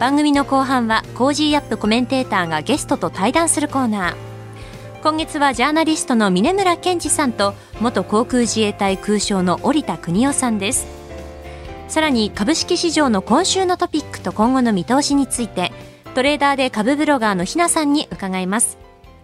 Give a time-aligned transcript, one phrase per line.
[0.00, 4.16] 番組の後半は Cozy up コメンテーターがゲストと対談するコーナー。
[5.02, 10.86] 今月はジャーナリストの峯村健司さんと元航空自衛隊空将の織田邦男さんです。
[11.88, 15.70] さらに株式市場の今週のトピックと今後の見通しについて
[16.14, 18.78] トレーダーで株ブロガーのひなさんに伺います。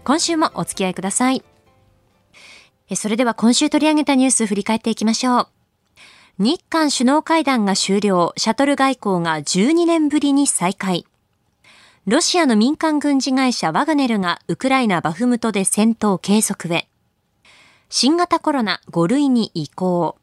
[0.04, 1.42] 今週もお付き合いください。
[2.94, 5.55] それでは今週取り上げたニュース振り返っていきましょう。
[6.38, 11.06] 日韓首脳会談が終了、シャトル外交が12年ぶりに再開。
[12.04, 16.88] ロシアの民間軍事会社ワグネルがウクライナバフムトで戦闘継続へ。
[17.88, 20.18] 新型コロナ5類に移行。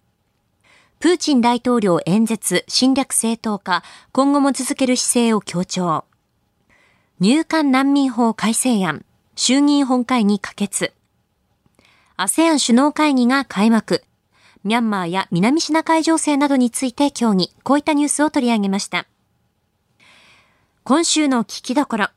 [1.00, 6.06] プーチン大統領演説侵略正当化、今後も続ける姿勢を強調。
[7.20, 9.04] 入管難民法改正案、
[9.36, 10.94] 衆議院本会議可決。
[12.18, 14.04] ASEAN 首脳会議が開幕。
[14.64, 19.08] ミャンマーや南シナ海情勢などについて協議、こういったニュースを取り上げました。
[20.84, 22.08] 今週の聞きどころ。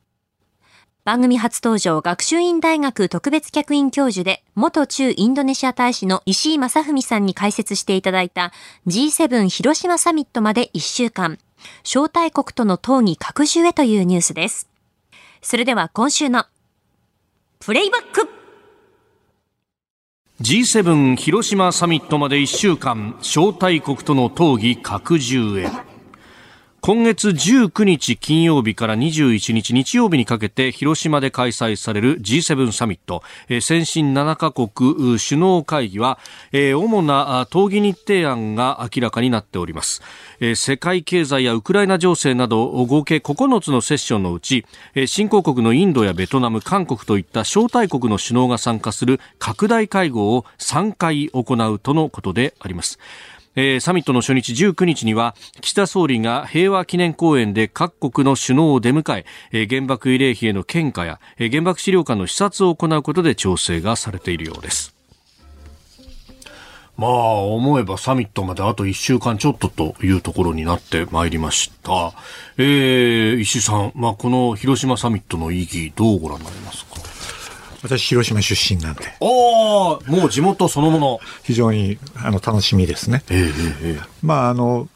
[1.04, 8.52] 番組初登場、学習院大学特別客員教授で、元中インドネシア大使の石井正文さんに解説していただいた
[8.86, 11.38] G7 広島サミットまで1週間、
[11.84, 14.68] 招待国との討議拡充へというニュースです。
[15.42, 16.46] それでは今週の
[17.58, 18.45] プレイバック
[20.40, 25.85] G7 広島サミットまで1週間招待国との討議拡充へ。
[26.86, 36.20] 今月19日金曜日から21日日曜日にかけて広島で開催される G7 サミット、えー、先進7カ国首脳会議は、
[36.52, 40.00] えー、主な討議日程案が明らかになっております、
[40.38, 44.64] えー、世界経済やウクライナ情勢など合計9つのセッションのうち、
[44.94, 53.00] えー、新興国のインドやベトナム、韓国といった招待国の首脳が参加する拡大会合を3回行うとのことであります。
[53.56, 64.94] えー、サミットの初日19日には岸田総理が平和記念公園で各国の首脳を出迎ええー、原爆慰霊碑への献花や、えー、原爆資料館の視察を行うことで調整がされているようです。
[66.96, 72.14] まあ、思えばサミットまであと1週間ちょっとというところになってまいりました。
[72.56, 76.95] えー、石井さん、まあ、この広島サミットの意義、どうご覧になりますか？
[77.86, 79.02] 私、広島出身なんで。
[79.20, 81.20] おもう地元そのもの。
[81.42, 83.22] 非常にあの楽しみですね。
[83.30, 83.52] えー、
[83.82, 84.88] えー、まあ、あの、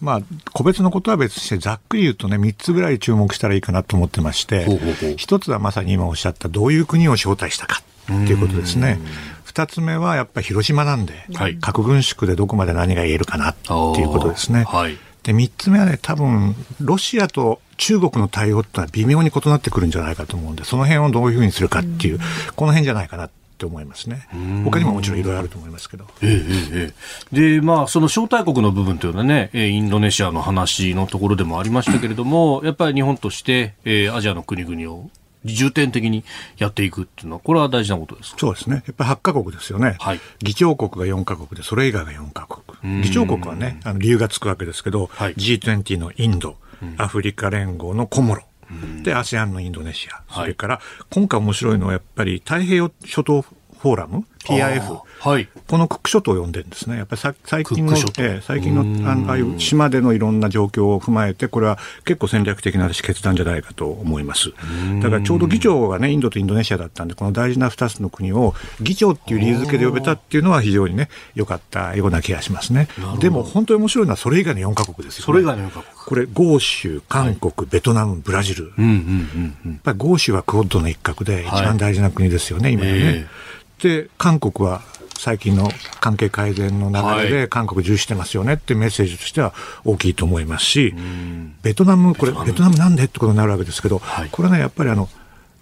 [0.00, 0.20] まあ、
[0.52, 8.98] 個別のことは別にして、ざっくり言うとね、3つぐらい注目したらいいかなと思ってまして、1つはまさに今おっしゃった、どういう国を招待したかっていうことですね。
[9.46, 14.64] 2つ目はやっぱり広島なんで、はい、核軍縮でどこまで何が言えるかなっていうことですね。
[14.64, 22.18] はい、で3つ目はね、多分ロシアと中国の対応ってのは微妙に異なってくるんじゃないかと思うんで、その辺をどういうふうにするかっていう、
[22.56, 24.26] この辺じゃないかなって思いますね。
[24.64, 26.06] 他にももちろんいろいろあると思いますけど。
[26.22, 26.94] えええ
[27.32, 35.10] え、で、まあ、その招待国の部分というのはね、インドネシアの話のところでもありましたけれども、やっぱり日本として、えー、アジアの国々を
[35.44, 36.24] 重点的に
[36.58, 38.82] やっていくっていうのは、これは大事なことですそうですね。
[38.86, 39.96] やっぱり8カ国ですよね。
[39.98, 40.20] はい。
[40.40, 43.02] 議長国が4カ国で、それ以外が4カ国。
[43.02, 46.56] 議長国はね、あの理由がつくわけですけど、はい、G20 のインド、
[46.96, 48.42] アフリカ連合のコモロ、
[49.02, 56.96] で、ASEAN のインドネシア、それから、今回面白いのはやっぱり太平洋諸島フォーラム、PIF、はい、このクック諸島を呼んでるんですね。
[56.96, 64.52] やっぱり最近の、え最近のあああいう島でのいろんな状況を踏まえて、これは結構戦略的な決断じゃないかと思います。
[65.00, 72.88] だからちょうど議長がね、インドとインドネシアだったんで、この大事な2つの国を議長っていう理由付けで呼べたっていうのは非常にね、良かったような気がしますね。
[73.20, 75.26] でも本当に面白いのはそれ以外の4カ国ですよ、ね。
[75.26, 75.92] それ以外の4カ国。
[76.04, 78.72] これ、豪州、韓国、はい、ベトナム、ブラジル。
[78.76, 82.90] うんうんうんうん、やっぱり豪州はクオッドの一角で一番大事な国ですよね、はい、今ね。
[82.92, 83.26] えー、
[83.82, 84.82] で、韓国は
[85.18, 85.68] 最近の
[86.00, 89.52] 関係改善の流れで韓国重視してますよねってメッセージとしては
[89.84, 90.94] 大きいと思いますし、
[91.62, 92.76] ベトナム、これ、ベトナム。
[92.76, 94.00] なんでってことになるわけですけど、
[94.30, 95.08] これね、やっぱりあの、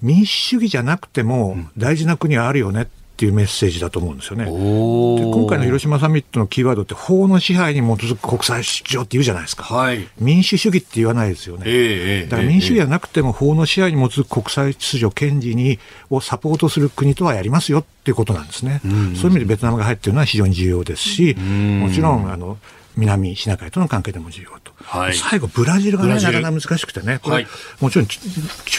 [0.03, 2.87] 民主主義じゃなくても大事な国はあるよねっ
[3.21, 4.47] っていうメッセージだと思うんですよね。
[4.47, 9.65] で今回の広島サミットのキーワードって法の支配に基づく国際主張って言うじゃないですか。
[9.65, 11.65] はい、民主主義って言わないですよね。
[11.67, 15.79] えー、だから民主主義じゃなくても法の支配に基づく国際秩序堅持に
[16.09, 18.81] をサポートする国とはやりますよっていうことなんですね。
[18.83, 22.57] そういう意味でベトナムが入っているのは非常に重要ですし、もちろんあの
[22.97, 24.73] 南シナ海との関係でも重要と。
[24.83, 27.47] はい、最後、ブラジルがね、なかなか難しくてね、これ、はい、
[27.81, 28.09] もちろん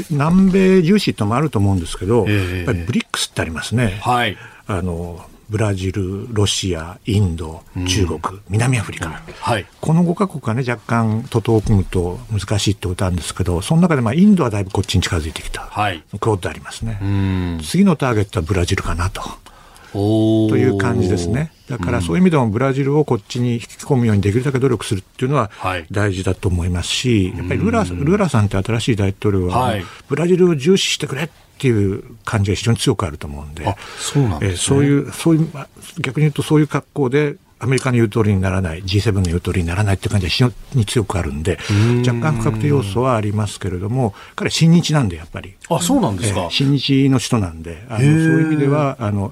[0.10, 4.00] 南米重視ともあると思うんですけど、えー、やっぱりブリックスってありますね。
[4.02, 4.38] はい、
[4.68, 17.00] あのブラジル、ロシア、インド、中国、うん、南アフリカ、はい、この5か国がね、若干、徒党を組むと難しいってことなんですけど、その中でまあインドはだいぶこっちに近づいてきた、はい、クオットありますね。
[17.64, 19.22] 次のターゲットはブラジルかなと。
[19.92, 21.52] という感じですね。
[21.70, 25.52] だからそういう意味でもブラジルをこっちに引き込むようにできるだけ努力するっていうのは
[25.92, 29.76] 大事だと思いますし、やっぱりルラルラさんって新しい大統領は、
[30.08, 35.50] ブラジルを重視してくれっていう感じが非常に強くあると思うんで、そうなんね、そういう、そういう、
[36.00, 41.60] 逆に言うとそういう格好で、アメリカの言う通りにならない、G7 の言う通りにならないっていう感じは非常に強くあるんで、
[42.00, 45.54] 若干不確定要素はありますけれども、彼、親日なんで、やっぱり。
[45.70, 46.48] あ、そうなんですか。
[46.50, 49.32] 親日の人なんで、あのそういう意味では、あの、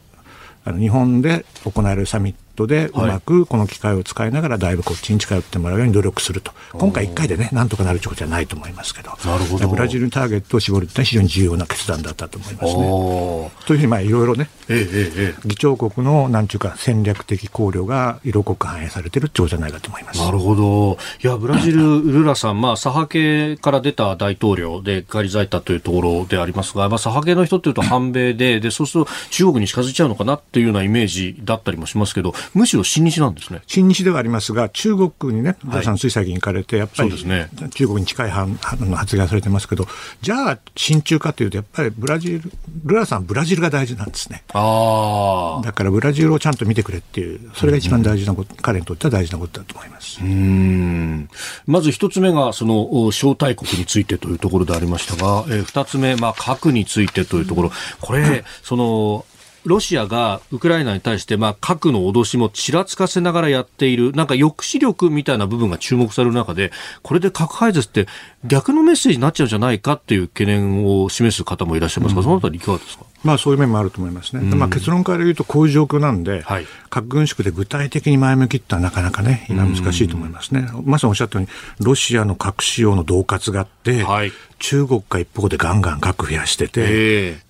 [0.69, 13.51] あの日本で行われるサミットでうまくこの機会を使いながらだいぶこっちに近寄ってもらうように努力すると、今回1回でね、なんとかなるということじゃないと思いますけど、なるほどブラジルにターゲットを絞るというのは非常に重要な決断だったと思いますね。
[13.65, 20.19] というふうに、まあ、いろいろね、ええええ、議長国のなんていうか戦略的考慮が色濃く反映されてるってことじゃないかと思います。
[20.19, 20.97] なるほど。
[21.23, 33.61] いや、ブラジル、ルラさん、まあ、左派系から出た大統領で返り咲いたというところでありますが、まあ、左派系の人っていうと反米で、で、そうすると中国に近づいちゃうのかなっていうようなイメージだったりもしますけど、むしろ親日なんですね。
[33.67, 39.87] 親日ではありますが、中国にね、ルラさんつい最近行かれて、やっぱり、ね、中国に近い発言されてますけど、
[40.21, 42.51] じゃあ、親中かというと、やっぱりブラジル、
[42.85, 44.43] ルラさん、ブラジルが大事なんですね。
[44.53, 50.19] あだからブラジルをちゃんと見てくれっていう、それが一番大事なこと、うん、彼にとっては大事なことだと思います。
[50.21, 51.29] うん。
[51.67, 57.71] まず一つ目が、その招待国についてというところでありましたが、えー、二つ目、まあ、核についてというところ、
[58.01, 59.25] これ、その
[59.65, 66.71] ロシアがウクライナに対して、まあ、核の脅しもちらつかせながらやっている、なんか抑止力みたいな部分が注目される中で、
[67.03, 68.07] これで核廃絶って
[68.45, 73.05] 逆のメッセージになっちゃうんじゃないかっていう懸念を示す方もいらっしゃいますが、うん、そのあたりいかがですか？
[73.21, 74.41] まあそういう面もあると思いますね。
[74.49, 80.69] うん、まあ結論から言うとこういう状況なんで、はい、核軍縮で具体的に前向きってのはなかなかね、今難しいと思いますね。
[80.73, 87.48] うん、まさにおっしゃったように、ロシアの核使用の恫喝があって、はい、中国が一方でガンガン核増やしてて、で、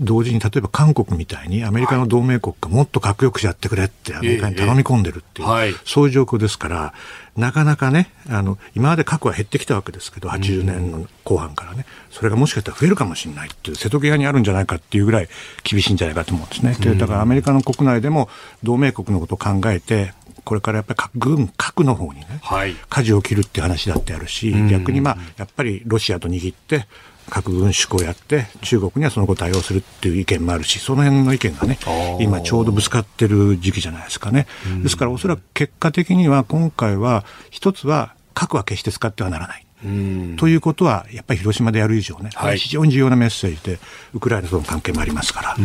[0.00, 6.94] 同時に例えば韓国みたいにアメリカの同盟国がもっと核抑止やってくれってアメリカに頼み込んでるっていう、はい、そういう状況ですから、
[7.36, 15.28] なかなかね、あの、今まで核は減ってきたわけですけど、80年の後半からね、それがもしかしたら増えるかもしれないっていう、瀬戸際にあるんじゃないかっていうぐらい
[15.62, 16.74] 厳しいんじゃないかと思うんですね。
[16.78, 18.28] で、だからアメリカの国内でも
[18.62, 20.12] 同盟国のことを考えて、
[20.44, 26.86] これからやっぱり核軍、核の方にね、はい、舵を切るっていう話だってあるし、逆にまあ、やっぱりロシアと握って、
[27.28, 31.78] 核軍縮をやって、中国にはその後対応するっていう意見もあるし、その辺の意見がね、
[32.20, 34.46] 今ちょうどぶつかってる時期じゃないですかね。
[34.82, 39.66] ですからおそらく結果的には今回は、一つは核は決して使ってはならない。
[40.36, 43.78] ということは、やっぱり広島でやる以上ね、はい、非常に重要なメッセージで、
[44.14, 45.56] ウクライナとの関係もありますから、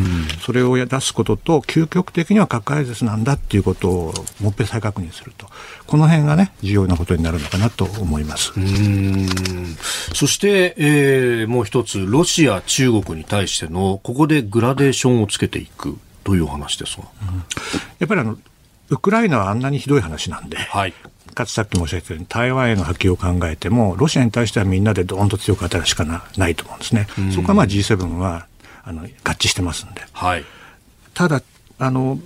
[0.42, 5.48] それを出すことと、究極的には核廃絶なんだっていうことをもっぺん再確認すると、
[5.86, 8.54] この辺がね、重要なことになるのかなと思います。
[10.14, 17.38] そして、えー、もう一つ、ロシア、中国に対しての、ここでグラデーションをつけていくという話ですが、うん、
[18.00, 18.38] やっぱりあの
[18.90, 20.94] ウクライナはあんなにひどい話なんで、はい、
[21.38, 27.08] かつさっき申し上げたように台湾への波及を考えてもロシアに対してはみんなでどーんと強く当たるしかないと思うんですね。
[27.34, 28.48] そこはまあ G7 は
[28.84, 30.02] あの合致してますんで。
[30.12, 30.46] はい、
[31.14, 31.42] ただ
[31.78, 32.20] あの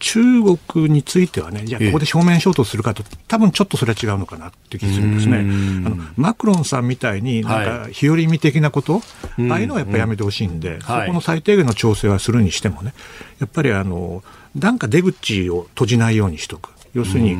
[0.00, 5.38] 中国についてはね、じゃあここで正面衝突するかと、多分ちょっとそれは違うのかなって気するんですね。
[5.38, 5.42] あ
[5.90, 9.00] のマクロンさんみたいに、なんか日和見的なこと、は
[9.38, 12.94] い、ああいうのはやっぱりやめてほしいんで、そこの最低限の調整はするにしてもね、
[13.40, 14.22] やっぱりあの、
[14.54, 16.77] なんか出口を閉じないようにしとく。
[16.94, 17.36] 要するに、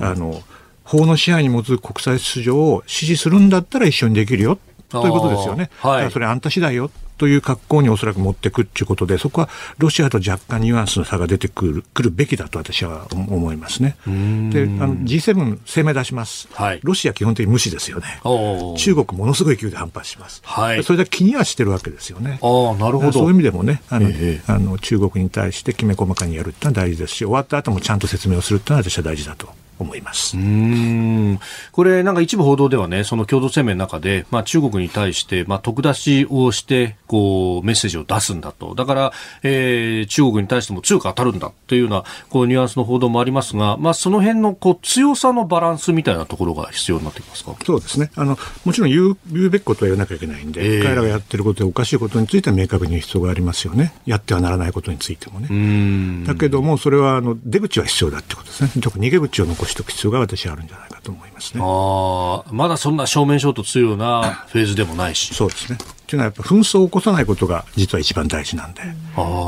[0.00, 0.42] あの、
[0.84, 4.58] 法の支配に基づく国際秩序を支持するんだったら一緒にできるよ
[4.90, 5.70] ということですよね。
[5.80, 13.96] はい、それあんた次第よという格好におそらく持っていくということで、そこはロシアと若干ニュアンスの差が出てくるくるべきだと私は思いますね。
[14.06, 18.20] で、あの G7 声明出します、はい、ロシア基本的に無視ですよね。
[18.78, 20.40] 中国ものすごい勢いで反発します。
[20.46, 22.38] はい、それだけ気にはしてるわけですよね。
[22.40, 29.50] あなるほどそういう意味でもね、あの、えー、あの中国に対してきめ細かにやるってのは大事ですし、終わった後もちゃんと説明をするっていうのは私は大事だと
[29.84, 31.38] 思いますうん
[31.72, 38.74] これ、なんか一部報道ではね、その共同声明の中で、まあ、中国に対して、まあ、特出しをして、こう、メッセージを出すんだと。
[38.74, 47.54] だから、えー、中国に対しても強く当たるんだというような、こう、ニュアンスの報道もありますが、まあ、その辺の、こう、強さのバランスみたいなところが必要になってきますか？
[47.64, 48.10] そうですね。
[48.16, 53.92] あの、もちろん言う、言うべきことは言わなきゃいけないんで、えー、彼らがやってることでおかしいことについては明確に必要がありますよね。
[54.06, 56.26] やってはならないことについてもね。
[56.26, 58.70] だけども、それは、あの、出口は必要だってことですね。
[58.82, 61.62] 特に逃げ口を残しておく必要が私はあるんじゃないかと思いますね。
[61.64, 65.34] あまだそんな正面衝突するような フェーズでもないし。
[65.34, 65.78] そうですね。
[66.06, 68.82] というのはやっぱ紛争を起こさないことが実は一番大事なんで、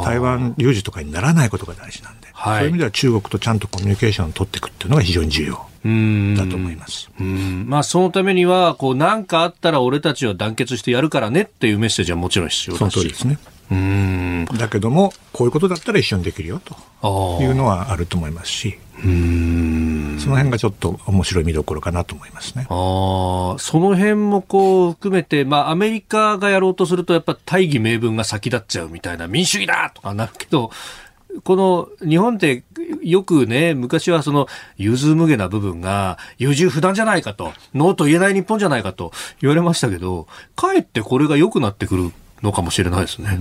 [0.05, 5.67] 台湾有事とかにならないことが大事なんで、はい、そういう意味では中国とちゃんとコミュニケーションを取っていくっていうのが非常に重要。
[5.85, 7.11] だと思います。
[7.19, 12.93] まあ、そのためには、こう、何かあったら俺たちは団結してやるからねっていうメッセージはもちろん必要だし。
[12.93, 13.39] その通りですね。
[13.71, 14.45] うん。
[14.59, 16.77] だけども、こういうことだったら一緒にできるよと。
[17.43, 20.17] いうのはあると思いますし、うん。
[20.21, 22.67] その辺がちょっと面白い見どころかなと思いますね。
[22.69, 30.71] あその辺もこう含めて、まあ、アメリカがやろうとすると、やっぱ大義名分が先立っちゃうみたいな、民主主義だとかなるけど、
[31.45, 32.63] この日本って
[33.03, 40.27] よくね、昔はその融通無下な部分が優柔不断じゃないかと、ノーと言えない日本じゃないかと言われましたけど、
[40.57, 43.39] かえってこれが良くなってくるのかもしれないですね。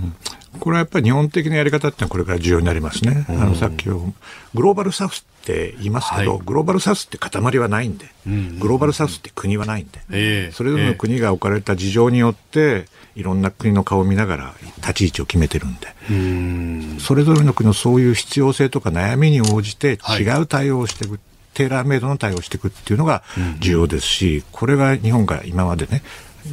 [0.54, 3.26] うん、これはやっぱり日本的なやり方ってのはこれから重要になりますね。
[3.28, 4.12] うん、あのさっきグ
[4.54, 21.12] ローバルサウスって言いますけど、はい、グローバルサウスって塊はないんで、うん、グローバルサウスって国はないんで、えー、それぞれの国が置かれた事情によって、いろんな国の顔を見ながら立ち位置を決めてるんで、それぞれの国のそういう必要性とか悩みに応じて違う対応をしていく。
[21.12, 21.20] はい
[21.54, 23.22] テーラーメイドの対応をしていくっていうのが
[23.60, 26.02] 重要ですし、これが日本が今までね、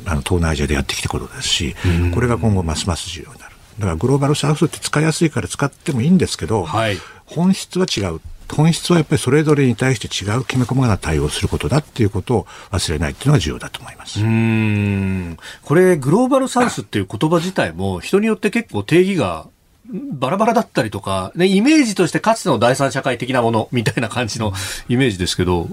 [0.05, 1.75] あの東南アジアでやってきたことですし、
[2.13, 3.55] これが今後ますます重要になる。
[3.79, 8.21] だからグローバルサウスって使いやすいから使ってもいいんですけど、はい、本質は違う。
[8.51, 14.21] 本質はやっぱりそれぞれに対して違うきめ細かな対応をすることだっていうことを忘れないっていうのが重要だと思います。
[14.21, 19.47] うんこれ、グローバルサウスっていう言葉自体も人によって結構定義が
[19.91, 24.53] バラバラだったりとか、ね、イメージとしてかつての第三社会的なものみたいな感じの
[24.87, 25.67] イメージですけど、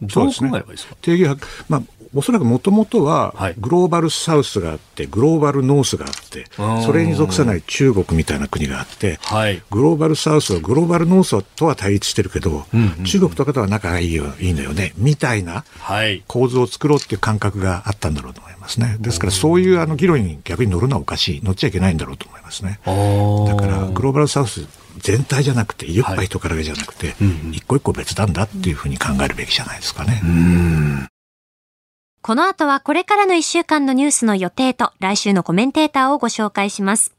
[0.00, 1.36] どう考えればいいですか、定義は、
[1.68, 1.82] まあ、
[2.14, 6.46] おそらくもともとは、グローバルサウスがあって、グローバルノースがあって、
[6.84, 12.66] それに属さない中国みたいな国があって、はい、グローバルサウスはグローバルノースとは対立してるけど、
[13.04, 15.64] 中国とかとは仲がいいよいいのよね、みたいな
[16.28, 18.96] 構図を作ろうっていう感覚があったんだろうと思いますね。
[19.00, 22.80] ですからそういうあの議論に逆に乗るのはおかしい、乗っちゃいけないんだろうと思いますね。
[22.84, 24.66] だから、グローバルサウス
[24.98, 27.14] 全体じゃなくて、いっぱい人からじゃなくて、
[27.52, 30.22] 一個一個別なんだっていうふうに考えるべきじゃないですかね。
[32.22, 37.12] この後はこれからの1週間のニュースの予定と来週のコメンテーターをご紹介します。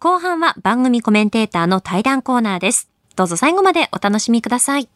[0.00, 2.90] 後半は番組コメンテーターの対談コーナーです。
[3.16, 4.88] どうぞ最後までお楽しみください。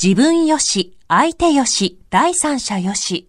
[0.00, 3.28] 自分よし、相手よし、第三者よし。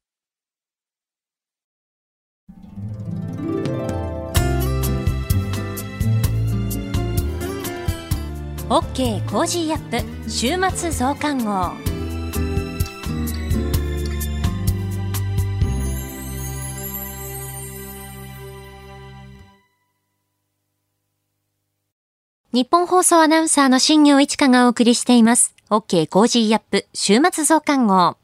[8.71, 11.71] OK コージーアップ週末増刊号
[22.53, 25.53] 日本放送アナウンサーの新業一華がお送りしています。
[25.69, 28.15] OK コージーアップ週末増刊号。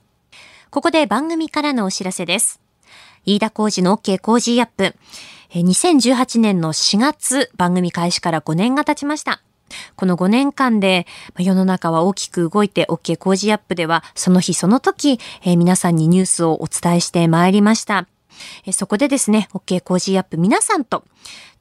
[0.70, 2.62] ここで番組からのお知らせです。
[3.26, 4.96] 飯田浩二の OK Cozy up。
[5.52, 9.42] 2018年の4月番組開始から5年が経ちました。
[9.96, 11.06] この5年間で
[11.38, 18.08] 世の中は大きく動いて OK 工事アップではその日その時、えー、皆さんにニュースをお伝えしてまいりました。
[18.66, 21.04] えー、そこでですね、OK 工事アップ皆さんと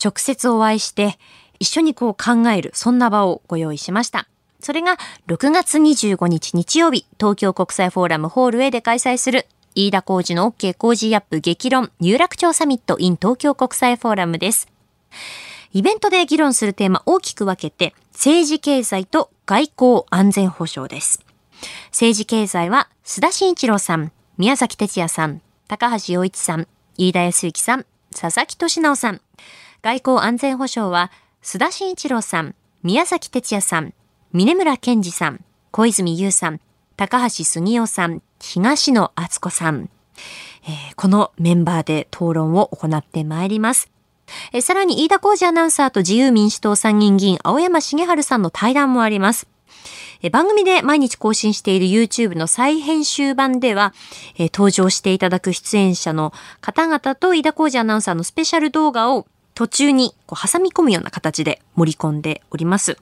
[0.03, 1.19] 直接お会いして
[1.59, 4.29] 一緒にこう考えるそんな場をご用意しました。
[4.61, 4.97] それが
[5.29, 14.69] 6月25日日曜日、東京国際フォーラムホール A で開催する飯田工事の OK 工事アップ激論有楽町サミット in 東京国際フォーラムです。
[15.73, 21.25] イベントで議論するテーマ大きく分けて、政治経済と外交安全保障です。
[21.91, 29.21] 政治経済は須田慎一郎さん、宮崎哲也さん、高橋洋一さん、飯田康之さん、佐々木俊直さん。
[29.83, 31.11] 外交安全保障は
[31.43, 33.95] 須田慎一郎さん、宮崎哲也さん、
[34.33, 36.61] 峰村健二さん、小泉優さん、
[36.97, 39.91] 高橋杉夫さん、東野敦子さん、
[40.65, 43.91] えー、このメンバーで討論を行ってまいります。
[44.53, 49.47] え、さらに飯田浩二アナウンサーと自由民主党参議院議員青山茂春さんの対談もあります。
[50.23, 53.93] え番組で毎日更新している YouTube の再編集版では、
[54.39, 62.99] え登場していただく出演者の方々と飯田浩二アナウンサーのスペシャル動画を途中にこう挟み込むような形で盛り込んでおります。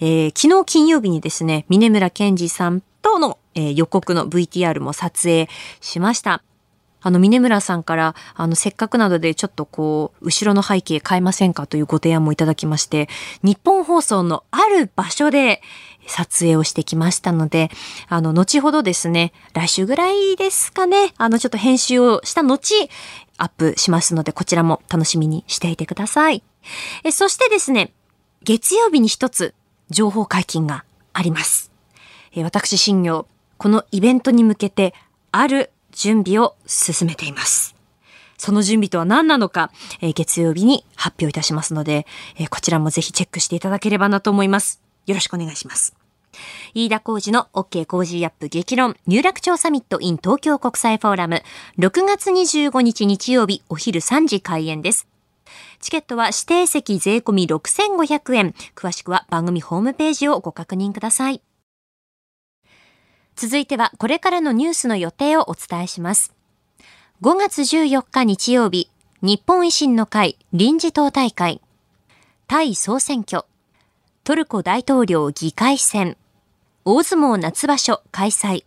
[0.00, 5.48] えー、昨日金曜日にですね、峰村健二さんとの、えー、予告の VTR も撮影
[5.80, 6.42] しました。
[7.04, 13.10] あの、峰村さんから、あの、せっかくなので、ちょっとこう、後ろの背景変えませんかというご提案もいただきまして、
[13.42, 15.60] 日本放送のある場所で
[16.06, 17.70] 撮影をしてきましたので、
[18.08, 22.88] あの、後ほどですね、来週ぐらいですかね、あの、ちょっと編集をした後、
[23.36, 26.42] アップしますので、こちらも楽しみにしていてください。
[27.02, 27.92] えそしてですね、
[28.42, 29.54] 月曜日に一つ
[29.90, 31.70] 情報解禁があります。
[32.32, 33.26] え私、新業、
[33.58, 34.94] このイベントに向けて、
[35.32, 37.74] ある準備を進めています。
[38.36, 39.70] その準備とは何なのか、
[40.00, 44.82] え月曜日に発表いたしますので、えこちらもぜひチェックしていただければなと思います。
[45.06, 45.94] よろしくお願いします。
[46.74, 51.42] 飯田浩二の OK 工事アップ激論入楽町サミット in 東京国際フォーラム
[51.78, 55.06] 6月25日日曜日お昼3時開演です。
[55.80, 58.54] チケットは指定席税込み6500円。
[58.74, 61.40] 詳しくは番組ホームページをご確認ください。
[63.36, 66.32] 続いてはこれからのニュースの予定をお伝えします。
[67.22, 68.90] 5月14日日曜日、
[69.22, 71.60] 日本維新の会臨時党大会、
[72.46, 73.44] タイ総選挙、
[74.22, 76.16] トルコ大統領議会選、
[76.84, 78.64] 大相撲夏場所開催。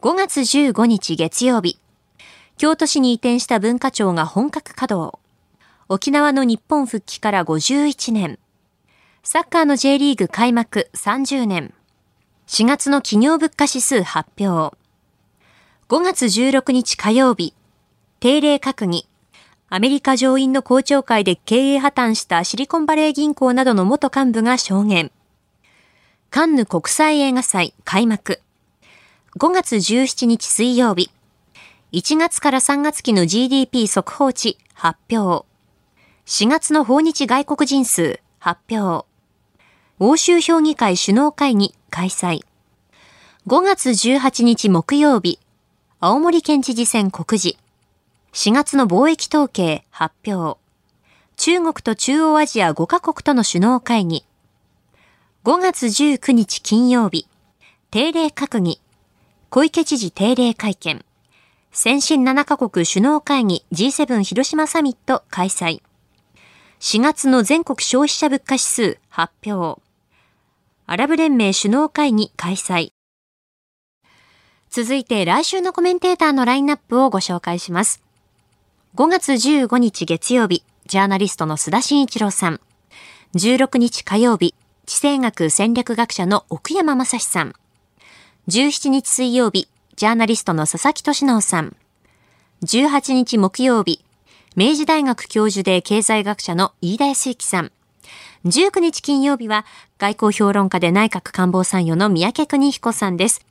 [0.00, 1.78] 5月15日月曜日、
[2.56, 5.18] 京都市に移転した文化庁が本格稼働。
[5.88, 8.38] 沖縄の日本復帰から51年。
[9.22, 11.74] サッカーの J リーグ開幕30年。
[12.48, 14.74] 4月の企業物価指数発表。
[15.90, 17.52] 5月16日火曜日、
[18.20, 19.06] 定例閣議。
[19.68, 25.12] アメリカ上院の公聴会で経営破綻したシリコンバレー銀行などの元幹部が証言。
[26.30, 28.40] カンヌ国際映画祭開幕。
[29.38, 31.10] 5月17日水曜日。
[31.92, 35.46] 1月から3月期の GDP 速報値発表。
[36.24, 39.07] 4月の訪日外国人数発表。
[40.00, 42.44] 欧州評議会首脳会議開催。
[43.48, 45.40] 5月18日木曜日。
[45.98, 47.58] 青森県知事選告示。
[48.32, 50.60] 4月の貿易統計発表。
[51.36, 54.24] 中国と中央アジア5カ国との首脳会議。
[55.42, 57.26] 5月19日金曜日、
[57.90, 58.80] 定例閣議、
[59.50, 61.04] 小池知事定例会見、
[61.72, 65.82] 先進7カ国首脳会議 G7 広島サミット開催、
[66.78, 69.82] 4月の全国消費者物価指数発表、
[70.90, 72.92] アラブ連盟首脳会議開催。
[74.70, 78.02] 続いて来週のコメンテーターのラインナップをご紹介します。
[78.96, 82.60] 5月15日月曜日、ジャーナリストの須田慎一郎さん。
[83.34, 84.54] 16日火曜日、
[84.86, 87.54] 地政学戦略学者の奥山正史さん。
[88.48, 91.76] 17日水曜日、ジャーナリストの佐々木俊直さん。
[92.62, 94.02] 18日木曜日、
[94.56, 97.72] 明治大学教授で経済学者の飯田康之さん。
[98.44, 99.64] 19日金曜日は、
[99.98, 103.44] 外交評論家で内閣官房参与の三宅邦彦さんです。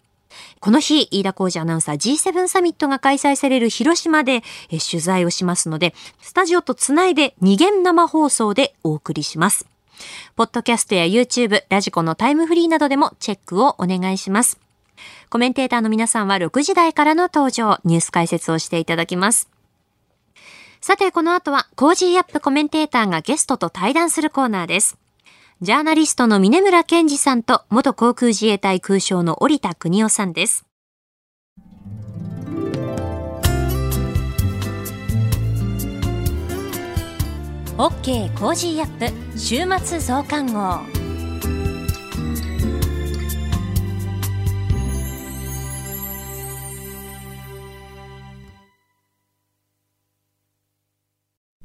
[0.59, 9.65] この日、飯田浩二アナウンサー G7 サミットが開催される広島で取材をしますので、スタジオとつないで二元生放送でお送りします。
[10.35, 14.59] ポッドキャストや YouTube、 radiko のタイムフリーなどでもチェックをお願いします。
[15.29, 19.56] コメンテーターの皆さんは6時台からの登場、ニュース解説をしていただきます。
[20.87, 24.97] さて、この後は、 Cozy up コメンテーターがゲストと対談するコーナーです。
[25.59, 30.65] ジャーナリストの峯村健司さんと、元航空自衛隊空将の織田邦男さんです。
[37.77, 40.96] OK Cozy up 週末増刊号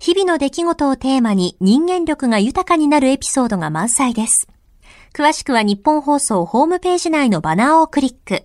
[0.00, 4.48] 日々の出来事をテーマに人間力が豊かになるエピソードが満載です。
[5.12, 8.44] 詳しくは日本放送ホームページ内のバナーをクリック。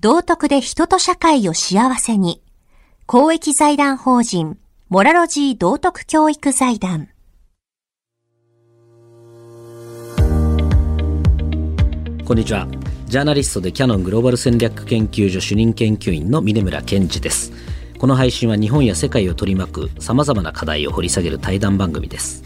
[0.00, 2.40] 道徳で人と社会を幸せに。
[3.06, 4.56] 公益財団法人、
[4.88, 7.08] モラロジー道徳教育財団。
[12.24, 12.68] こんにちは。
[13.06, 17.52] ジャーナリストでキャノングローバル戦略研究所主任研究員の峰村健二です。
[18.00, 22.42] この配信は日本や世界を取り巻く様々な課題を掘り下げる対談番組です。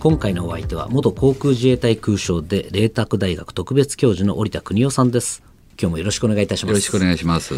[0.00, 5.44] 今回のお相手は元航空自衛隊空将で麗澤大学特別教授の織田邦夫さんです。
[5.80, 6.70] 今日もよろしくお願いいたします。
[6.70, 7.54] よろしくお願いします。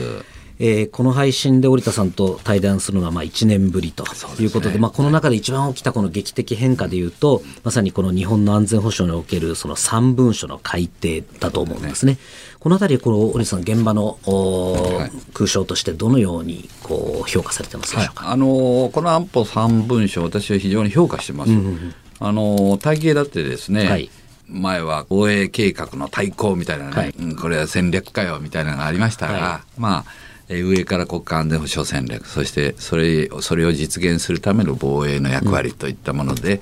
[0.60, 4.04] えー、この配信で織田さんと対談するのはまあ1年ぶりと
[4.40, 12.14] いうことで、でね、まあ、この中で一番起きたこの劇的変化でいうと、まさにこの日本の安全保障におけるその3文書の改定だと思うんですね。
[12.14, 12.18] ね
[12.58, 21.52] このあたり、この織田さん、現場の、はい、空将としてどのようにこう評価されてますでしょうか、はい、あのこの安保3文書、私は非常に評価してます。
[21.52, 24.10] うんうん、あの体系だってですね、はい。
[24.48, 30.04] 前は防衛計画の対抗みたいなね、はい、これは戦略かよみたいなのがありましたが、はい、まあ
[30.48, 36.61] 上から国家安全保障戦略そしてそれそれを実現するための防衛の役割といったもので、うん、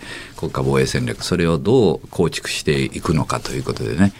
[0.50, 4.12] 国家防衛戦略それをどう構築していくのかということでね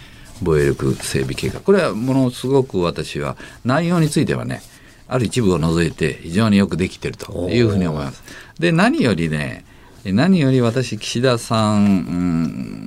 [0.42, 1.60] 防衛力整備計画。
[1.60, 4.62] これはものすごく私は内容についてはね
[5.08, 8.22] ある一部を除いて非常によくできてるというふうに思います。
[8.58, 9.64] で何よりね
[10.04, 11.86] 何より私岸田さん、う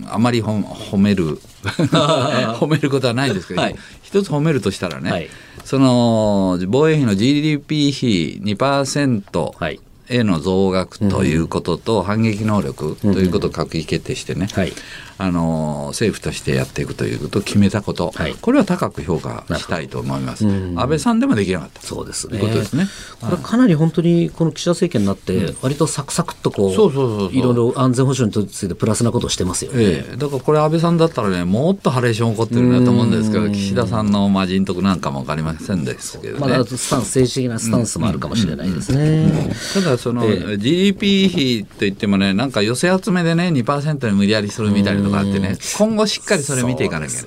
[0.05, 5.29] ん、あまり褒める 褒めることはないんですけど、はい、一つ褒めるとしたらね、はい、
[5.65, 9.77] その防衛費の GDP 比2%
[10.09, 14.73] への増額ということと、反撃能力ということを閣議決定してね、はい、
[15.21, 20.47] あの政府としてやっていくということを決めたこと、はい、これは高く評価したいと思います。
[20.47, 22.39] 安倍さんでもできなかったそうですね。
[22.39, 22.87] こですね。
[23.19, 29.83] これかなり本当にこの岸田政権になって割とサクサクっとこう、そうそうそういろいろ安全保障についてプラスなことをしてますよね。
[29.83, 36.39] ええ、だからこれ安倍さんだったらねもっとハレーション起こってるなと思うんですけど岸田さんの魔人徳なんかも分かりませんですけどね。
[36.39, 39.53] まだスタンス政治的なスタンスもあるかもしれないですね。
[39.73, 45.57] ただその、ええ、GDP 比といってもねなんか寄せ集めでね2%に無理やりするみたいなのがあってね。
[45.77, 47.23] 今後しっかりそれ見ていかなきゃ。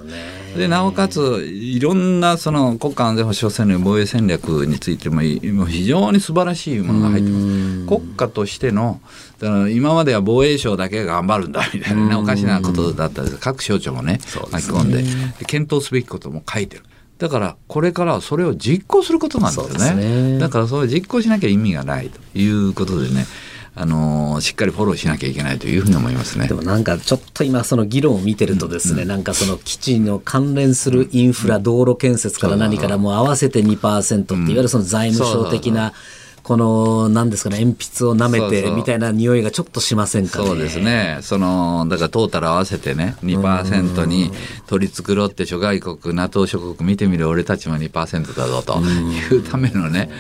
[0.57, 5.23] でなおかついろんなその国家安全保障戦略防衛戦略についても
[5.67, 7.87] 非常に素晴らしいものが入ってます。
[7.87, 9.01] 国家としての
[9.39, 14.19] だから今までは防衛省だけが頑張るんだみたいな、ね、おかしなことだったんです各省庁もね
[14.51, 15.03] 巻き込んで
[15.39, 16.85] で検討すべきことも書いてる。
[17.19, 20.39] だからこれからはそれを実行することなんですよね。
[20.39, 23.27] だからそれを実行しなきゃ意味がないということでね
[23.75, 26.47] あのしっかりフォローしなきゃいけないというふうに思いますね。
[26.47, 35.95] でもなんかちょっと今その議論を見てるとですね、うん、なんかその基地の関連するインフラ、道路建設から何からもう合わせて2%って、いわゆるその財務省的な、
[36.43, 40.47] この、なんですかね、鉛筆を舐めてみたいな匂いがちょっとしませんかね。
[40.47, 41.19] そうですね。
[41.23, 44.33] その、だからトータル合わせてね、2%に
[44.67, 50.11] 取り繕って諸外国、NATO 諸国見てみる俺たちも2%だぞというためのね、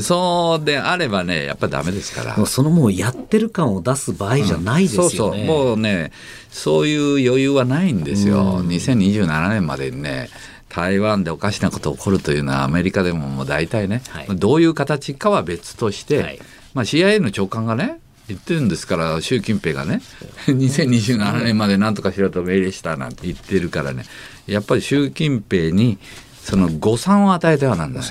[0.00, 2.46] そうであればねやっぱりダメですから。
[2.46, 5.44] そのもうやってる感を出す場合じゃないですよね、うん、そうそう。
[5.44, 6.12] もうね
[6.50, 10.28] そういう余裕はないんですよ、うん、2027年までにね
[10.68, 16.38] 台湾でおかしなこと起こるというのはアメリカでももう大体ね、はい、どういう形かは別として、はい、
[16.74, 20.00] まあ、CIA の長官がね言ってるんですから習近平がね
[20.46, 24.04] 2027年まで何とかしろと命令したなんて言ってるからね
[24.46, 25.98] やっぱり習近平に
[26.40, 28.06] その誤算を与えてはなんだ、ね、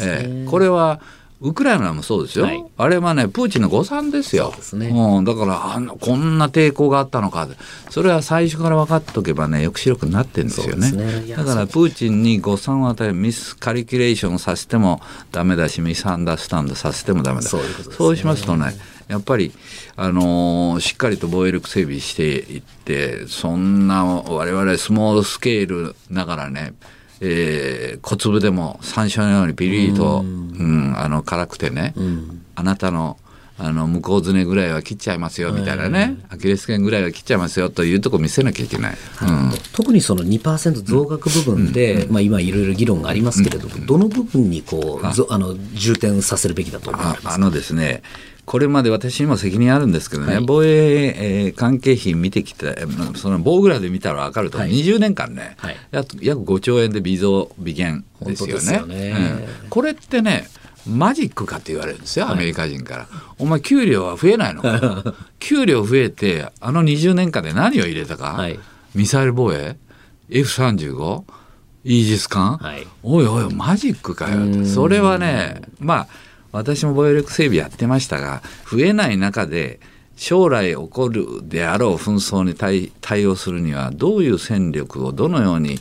[0.00, 1.00] ええ、これは
[1.40, 7.48] ウクライナもそうですよ、はい、あれはね、プーチンの誤算ですよ、う、ね、うん、だからあの、こんな抵抗があったのか、
[7.88, 10.90] それは最初から分かっておけばね、抑止力になってるんですよね。
[10.92, 11.34] ね。
[11.34, 15.00] だから、プーチンに誤算を与え、ミスカリキュレーションさせても
[15.32, 17.48] だめだし、ミスアンダースタンドさせてもだめだ。
[17.48, 18.76] そう、ね、そうしますとね、
[19.08, 19.52] やっぱり、
[19.96, 26.74] あのー、しっかりと防衛力整備していって、そんな我々スモールスケールながらね、
[27.20, 33.18] えー、小粒でも山椒のようにピリリと、うん、あの辛くてね、うん、あなたの
[33.62, 45.12] あの向こうずねぐらいは切っちゃいますよみたいなね、アキレス腱ぐらいは切っちゃいますよというとこ見せなきゃいけない、うん、特にその2%増額部分で、まあ、今いろいろ議論がありますけれども、どの部分にこうあ。
[45.38, 47.34] の重点させるべきだと思いますか？
[47.34, 48.02] あのですね
[48.50, 52.84] これまで私にも責任あるんですけどね、はい、防衛、えー、関係費見てきて、
[53.14, 58.72] その棒ぐらいで見たら分かると、はい、20年間ね、はい、約5兆円で微増、微減ですよね。
[58.72, 59.46] よね。
[59.62, 60.48] うん、これってね、
[60.84, 63.06] マジックかって言われるんですよ、アメリカ人から。
[63.38, 68.44] お前、給料は増えないのか 給料増えて、あの20年間で何を入れたか、
[68.96, 69.76] ミサイル防衛
[70.28, 71.22] ?F35?
[71.84, 72.60] イージス艦、
[73.04, 74.66] おいおい、マジックかよ。
[74.66, 76.06] それはね、まあ、
[76.52, 79.80] 私も防衛力整備やってましたが増えない中で
[80.16, 85.78] 将来起こるであろう紛争に対対応するにはどういう戦力をどのように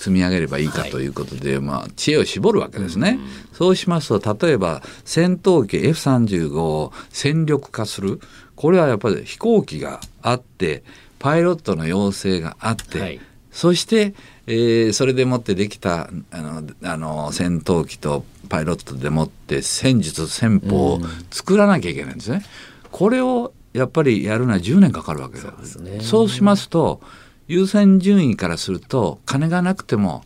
[0.00, 3.18] 積み上げればいいかということで、はい、まあ、知恵を絞るわけですね。
[3.20, 8.20] うん、そうしますと例えば戦闘機 F35 を戦力化する。
[8.56, 10.82] これはやっぱり飛行機があって
[11.18, 14.14] パイロットの養成があって、はい、そして、
[14.46, 22.44] えー、それでもってできたあのあの戦闘機とパイロットでもって戦術戦法を作らなきゃいけないんですね。
[22.84, 25.46] うん、これをやっぱりやるのは10年かかるわけです。
[25.46, 27.00] そうそうしますと
[27.46, 30.24] 優先順位からすると金がなくても、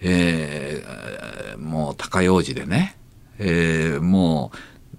[0.00, 2.96] えー、もう高用事でね、
[3.38, 4.58] えー、もう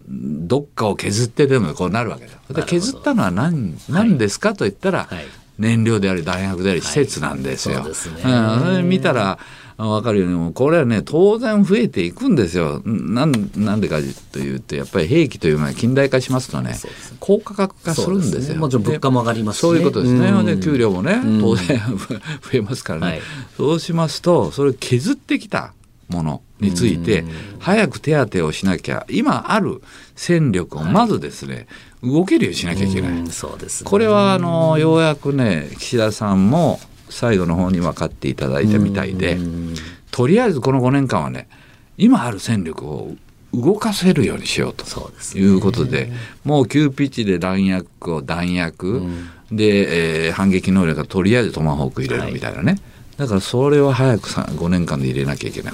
[0.10, 2.34] どっかを削ってでもこうなるわけだ。
[2.62, 5.26] で削ったのは何何ですかと言ったら、はい、
[5.60, 7.82] 燃料であり大学であり施設なんですよ。
[7.82, 9.38] はい、そね、うん、見たら
[9.90, 10.28] 分かるよ。
[10.28, 12.82] うにこれはね当然増えていくんですよ。
[12.86, 14.00] なんなんでか
[14.32, 16.76] というとやっぱり兵器というのは近代化しますとね
[17.20, 18.58] 高価格化するんですよ。
[18.58, 20.32] もちろん物価も上がります、ね、そういうことですね。
[20.44, 22.20] で給料もね当然増
[22.54, 23.22] えますからね、はい、
[23.58, 25.74] そうしますとそれを削ってきた
[26.10, 27.24] ものについて
[27.60, 29.06] 早く手当てをしなきゃ。
[29.10, 29.82] 今ある
[30.16, 31.68] 戦力をまずですね、
[32.02, 33.28] はい、動けるようにしなきゃいけない。
[33.28, 39.38] そうです、ね、これはあのようやくね岸田さんも最後の方に分かっていただいたみたいで
[40.12, 41.48] とりあえずこの5年間はね
[41.98, 43.16] 今ある戦力を
[43.54, 44.86] 動かせるようにしようと
[45.38, 46.14] いうことで、ね、
[46.44, 52.82] もう急ピッチで弾薬を弾薬、うん、で、えー、反撃能力がとりあえずトマホーク入れるみたいなね、はい、
[53.18, 55.74] だからそれは早く5年間で入れなきゃいけない。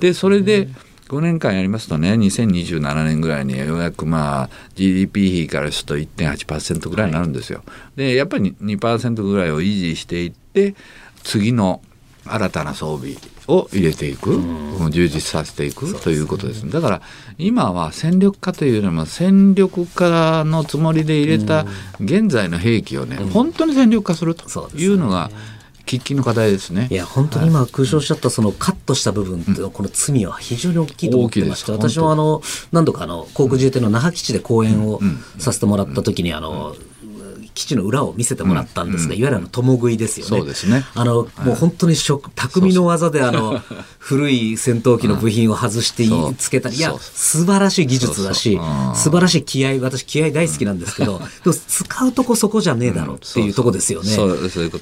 [0.00, 0.68] でそれで
[1.12, 7.62] 5年間やりますとね2027年ぐらいにようやくまあ GDP 比からすると1.8%ぐらいになるんですよ。
[7.66, 10.74] はい、でやっぱり2%ぐらいを維持していって
[11.22, 11.82] 次の
[12.24, 13.16] 新たな装備
[13.48, 14.40] を入れていく、
[14.90, 17.02] 充実させていくということです、だから
[17.36, 21.66] 今は戦力化というよりも戦力化のつもりで入れた
[22.00, 25.30] 現在の兵器をね、本当に戦力化するというのが、
[25.84, 26.88] 喫緊の課題ですね。
[26.90, 32.42] いや本当に今空想しちゃったそのカットした部分とこの罪は非常に大きいと思ってまして、私もあの
[32.72, 35.00] 何度かあの航空自衛隊の那覇基地で講演を
[35.38, 36.74] させてもらった時にあの。
[37.54, 40.28] 基地の裏を見せてもらったんですが、いわゆるあの共食いですよね。
[40.38, 40.84] そうですね。
[40.94, 43.60] あの、もう本当に匠の技であの
[43.98, 46.04] 古い戦闘機の部品を外して
[46.36, 48.58] つけたり、いや素晴らしい技術だし、
[48.94, 54.16] 素晴らしい気合私気合大好きなんですけど、でも使うとこそこじゃねえだろうっていうとこですよね。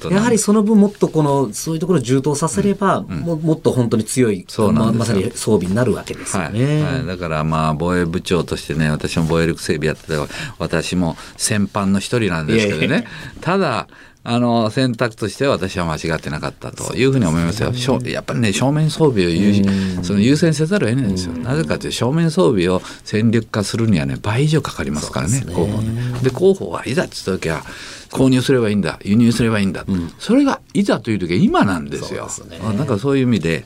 [0.09, 6.83] やはりその分もっとこのそういうところを充当させれば、ももっと本当に強いままさに装備になるわけですよね。
[6.83, 10.13] はい、だからまあ防衛部長としてね、私も防衛力整備やってた
[10.57, 13.07] 私も戦犯の一人なんですですけどね。
[13.41, 13.87] ただ、
[14.23, 17.73] あの選択としては私は間違ってなかったというふうに思いますよ。
[17.73, 19.63] すね、やっぱりね正面装備を優
[20.03, 21.33] その優先せざるを得ないんですよ。
[21.33, 25.81] なぜかというと正面装備を戦力化するにはね倍以上かかりますからね候補
[26.21, 27.63] で候補はいざって言った時は
[28.11, 32.29] 購入すればいいんだ輸入すればいいんだ、うん、それがいざという時は今なんですよ。
[32.29, 33.65] すね、なんかそういう意味で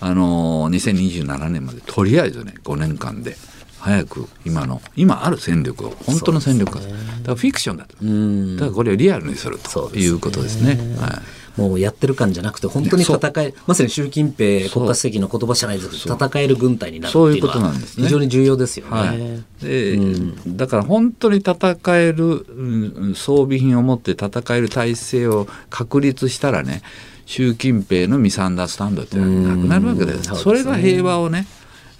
[0.00, 3.36] あの2027年までとりあえずね5年間で。
[3.84, 7.96] 早く今の今ある戦力を本当の戦力を、ね、だからフィクションだと。
[8.56, 9.94] だからこれをリアルにすると。
[9.94, 10.78] いうことですね。
[10.98, 11.22] は
[11.56, 11.60] い。
[11.60, 18.90] もうやってる感じゃなくて、本当に戦え、まさに習近平国家主席の言葉じゃないですけど、戦える軍隊になるっていうのは、非常に重要ですよね。
[18.90, 26.82] はい、で、うん、だから本当に戦える、装備品を持って戦える体制を確立したらね、
[27.26, 29.28] 習近平のミサンダースタンドってなく
[29.68, 30.34] なるわけです。
[30.34, 31.46] それが平和をね、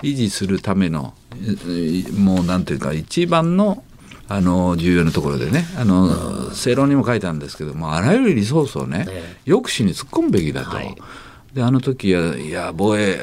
[0.02, 1.14] 維持するための
[2.16, 3.82] もうなんていうか一番の
[4.26, 9.06] あの重要なところでねあの正論にも書いたんですけどもあらゆるリソースをね
[9.46, 10.76] 抑止に突っ込むべきだと。
[10.76, 10.96] はい
[11.54, 13.16] であの時はいや防衛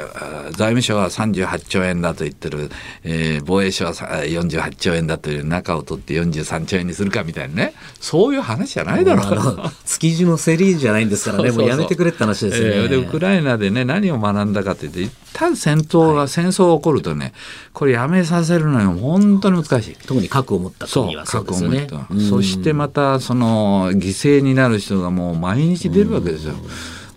[0.52, 2.70] 財務省は38兆円だと言ってる、
[3.04, 7.74] えー、防衛省は48兆円だという中を取って43兆円にするかみたいなね。
[8.00, 9.72] そういう話じゃないだろう。
[9.86, 11.52] 築地の競りじゃないんですからね。
[11.52, 17.34] もうやめてくれって話ですよね、えー、でウクライナでね何を学んだかというと一旦戦闘が、はい、戦争が起こるとね
[17.74, 19.96] これやめさせるのよ本当に難しい。
[20.08, 21.88] 特に核を持った国はそうですよね。
[22.30, 26.54] そしてまたその犠牲になる人がもう毎日出るわけですよ。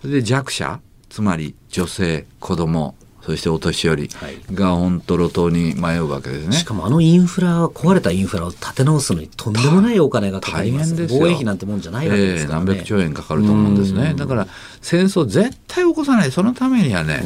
[0.03, 0.81] で弱者
[1.15, 4.09] つまり女性子供そしてお年寄り
[4.51, 10.93] が本当路頭に迷うわけですね、しかもあのインフラ壊れたインフラを立て直すのにとんでもないお金がかかります。
[11.07, 14.13] 防衛費なんてもんじゃないわけですからね、えー、何百兆円かかると思うんですね。
[14.13, 14.47] だから
[14.81, 17.23] 戦争絶対起こさないそのためにはね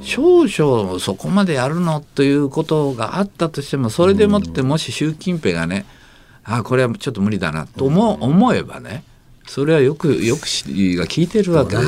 [0.00, 5.84] 少々そこまでやるのということがあったとしてもそれでもってもし習近平がね
[6.42, 9.04] あこれはちょっと無理だなと思思えばね
[9.46, 11.84] それはよくよくが聞いてるわけで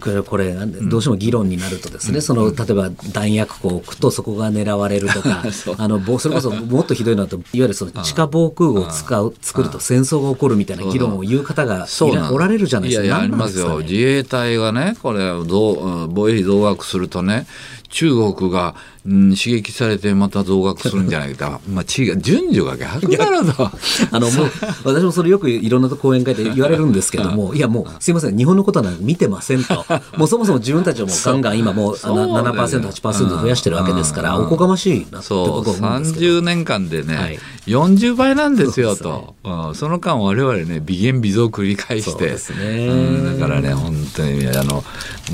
[0.00, 5.42] これこれどうしても議論になるとですね、うん、その例えば弾薬庫を置くとそこが狙われるとか
[5.78, 11.86] あのそれこそもっとひどいのだといわゆるその地下防空壕を使う作ると戦争が起こるみたいな議論を言う方が
[12.32, 13.04] おられるじゃないですか。
[13.04, 17.46] いやいやありますよ、自衛隊がねこれ防衛費増額するとね
[17.88, 18.74] 中国が、
[19.06, 21.60] うん、刺激されてまた増額するんじゃないか。
[21.72, 23.26] まあ違う順序が逆だ。
[23.26, 23.70] ろと
[24.10, 24.50] あのもう
[24.84, 27.60] 私もそれよくいろんな講演会で言われるんですけどもい。
[27.60, 29.84] やもうすいません日本のことは見てませんと。
[30.16, 36.26] もうそもそも自分たちはもうガンガン今もう 7%8% 増やしてるわけですから、おこがましいなってこと思うんですけど。
[36.38, 39.34] 30年間でね、はい、40倍なんですよと。
[39.44, 42.86] そ,、うん、その間我々ね微減微増繰り返して、ね。
[42.88, 44.84] うん、だからね本当にあの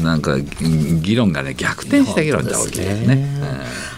[0.03, 3.29] なんか議論がね逆転した議論じゃ大きいですね。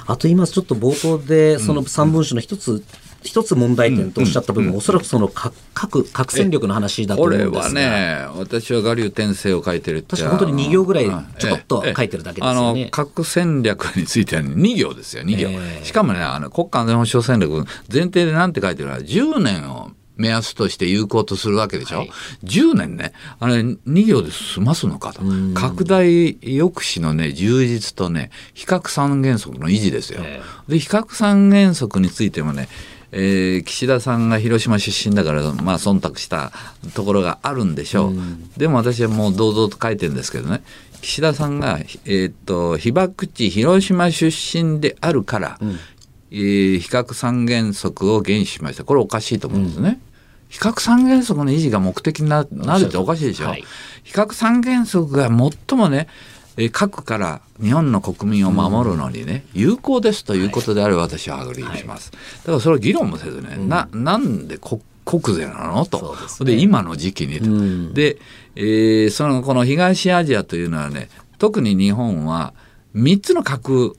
[0.07, 2.85] あと今ちょっと冒頭でその3文書の一つ、
[3.23, 11.07] 一つ問題点とおっしゃった部分、うん、おそらくその核核戦力の話だと思うんですがこれはね、私は我流転生を書いてるって確か本当に2行ぐらい
[11.39, 12.89] ちょっと書いてるだけですよね。
[12.91, 15.49] 核戦略については2行ですよ、2行。
[15.51, 22.11] えー、しかもね、あの国家安全保障戦略、前提でなんて書いてるのは、10年を目安として有効とするわけでしょ、はい、
[22.45, 23.13] 10年ね。
[23.41, 25.23] あれ2行で済ますのかと。
[25.55, 30.23] 拡大抑止のね充実とね非核三原則の維持ですよ。
[30.69, 32.69] で非核三原則についてもね
[33.17, 36.51] えー、岸田さんが広島出身だから、まあ、忖度した
[36.95, 38.21] ところがあるんでしょう、う
[38.57, 40.63] でも私はもう堂々と書いてるんですけどね。
[41.01, 45.79] 岸田さんが、えー、っと被爆地広島出身であるから、うん、
[46.37, 48.85] えー、比較三原則を原しました。
[48.85, 50.01] これおかしいと思うんですね。
[50.09, 50.15] うん。
[50.49, 52.49] 比較三原則の維持が目的になる
[52.87, 53.65] っておかしいでしょ、はい、
[54.05, 56.09] 非核三原則が最もね
[56.71, 65.85] 核から日本の国民を守るのにね、有効ですということであれば私は agree します、だからそれは議論もせずね、ななんで国国是なの？
[65.85, 66.17] と。
[66.45, 68.19] で、ね、今の時期にと、うん、で、
[68.55, 72.55] えー、そのこの東アジアというのはね特に日本は
[72.95, 73.97] 3つの核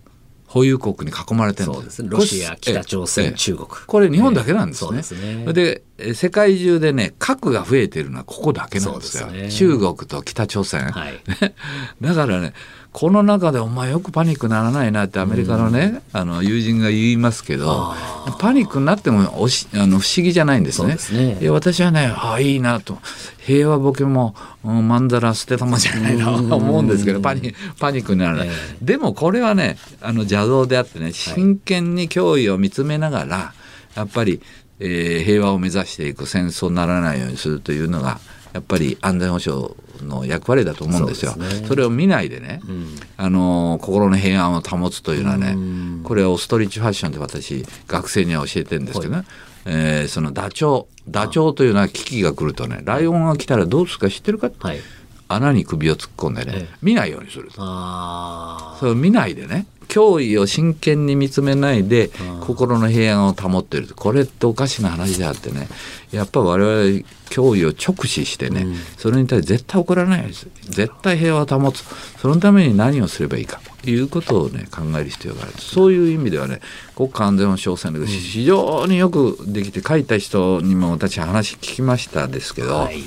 [0.55, 3.67] 保有国に囲まれてるんですロシア、北朝鮮、中国。
[3.67, 5.01] これ日本だけなんですね。
[5.45, 9.27] えで、ね、世界中でね、核が増えてるのはここだけなんですよ。
[9.27, 10.91] すね、中国と北朝鮮。
[10.91, 11.21] はい、
[11.99, 12.53] だからね、
[12.95, 17.93] この中でお前よくパニックならないなってアメリカのね、うん、あの友人が言いますけど
[18.39, 20.97] パニックになってもおしあの不思議じゃないんですね。
[20.97, 21.49] すね。
[21.49, 22.97] 私はねああいいなと。
[23.39, 33.53] 平和ボケも、うん、まんざら捨てたまじゃないなと思うんですけどパニパニックにならない、えー、でもこれはねあの邪道であってね真剣に脅威を見つめながら
[33.95, 34.41] やっぱり、
[34.79, 36.13] えー、平和を目指してい。
[36.13, 38.21] く戦争にならないようにするというのが
[38.55, 41.33] やっぱり安全保障の役割だと思うんですよ。
[41.33, 49.25] そ、ね、れを見ないでね、うん、あの心の平安を保つというのはね、うん、これはオストリッチファッションで私学生には教えてるんですけどね、はい、
[49.65, 54.79] えー、そのダチョウダチョウというのは危機が来るとねライオンが来たらどうするか知ってるか、はい、
[55.27, 57.55] 穴に首を突っ込んでね、ええ、見ないようにすると。
[57.55, 63.87] それを見ないでね脅威を真剣に見つめないで心の平安を保ってる。
[63.95, 65.69] これっておかしな話であってね。
[66.11, 70.47] やっぱり我々脅威を直視してね、うん、それに対して絶対起こらないです。
[70.63, 71.83] 絶対平和を保つ。
[72.19, 73.61] そのために何をすればいいか。
[73.81, 75.53] ということをね考える必要がある。
[75.57, 76.59] そういう意味ではね
[76.95, 82.99] 国家安全保障戦略、非常によくできて書いた人にも私話聞きましたですけど、はい、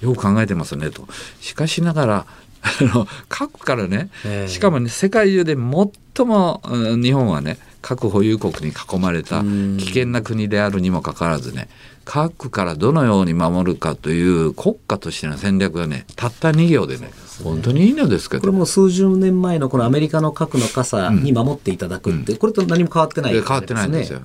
[0.00, 1.06] よく考えてますねと。
[1.40, 2.26] しかしながら
[2.62, 4.10] あの核からね、
[4.48, 6.62] しかもね世界中で最も
[7.02, 11.68] 日本はね核保有国に囲まれた危険な国であるにもかかわらずね
[12.10, 17.12] 核からどのように守るかという国家としての戦略がねたった2行でね
[17.44, 18.40] 本当にいいのですけど。
[18.40, 24.20] これも数十年前のこのアメリカの核の傘に守っていただくって、うん、これと何も変わってない、ね、変わってないんですよ、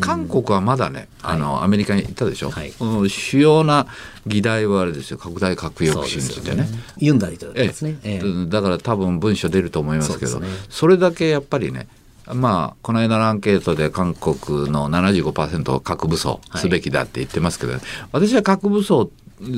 [0.00, 2.72] 韓国はまだねあの、はい、アメリカに行ったでしょ、はい、
[3.08, 3.88] 主要な
[4.28, 5.18] 議題はあれですよ。
[5.18, 6.68] 拡大核抑止についてね。
[6.98, 10.40] ユン大統領ですね、ええ、だから多分文書出ると思いますけど。
[10.70, 11.88] そ、ね,、れだけやっぱりね
[12.32, 17.82] まあ、この間のアンケートで韓国の75%は核武装すべきだって言ってますけど、はい、
[18.12, 19.10] 私は核武装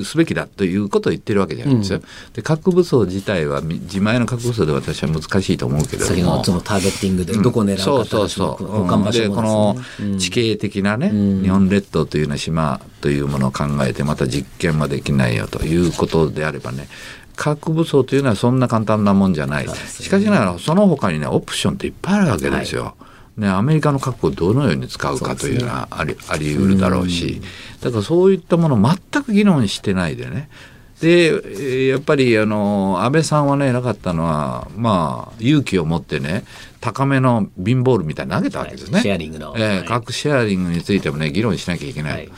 [0.05, 1.99] すべきだということを言ってるわけじゃないですよ。
[1.99, 9.77] うん、で核武装自体は自前の核武装で私は難しいと思うけど先のそのターゲッティングでどこを狙うか、うん、そうそうそう、うん、でこの
[10.19, 16.89] 地形的なね、日本列島というような島というものを考えてまた実験はできないよということであればね
[17.37, 22.85] 核武装というのはそんな簡単なもんじゃない、しかしながらその他にねオプションっていっぱいあるわけですよ。
[22.85, 22.95] は
[23.37, 23.41] い。
[23.43, 27.43] ね、アメリカの核をどのように使うかというのはあり,、あり得るだろうし。
[27.83, 30.49] だからそういったものを全く議論してないでね。
[31.01, 36.45] でやっぱりあの安倍さんはね偉かったのはまあ勇気を持ってね
[36.81, 38.95] 高めのビンボールみたいに投げたわけですね。
[38.95, 42.13] はい、シェアリングの、えー、核シェアリングについてもね議論しなきゃいけない。
[42.15, 42.33] はい、だ